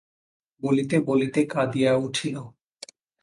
[0.63, 2.35] বলিতে বলিতে কাঁদিয়া উঠিল।